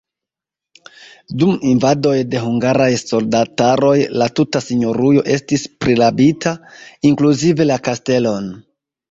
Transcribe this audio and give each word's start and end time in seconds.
Dum 1.41 1.59
invadoj 1.71 2.13
de 2.31 2.41
hungaraj 2.45 2.87
soldataroj 3.01 3.93
la 4.23 4.29
tuta 4.41 4.63
sinjorujo 4.69 5.23
estis 5.37 5.67
prirabita, 5.85 6.55
inkluzive 7.13 7.71
la 7.71 7.79
kastelon. 7.91 8.51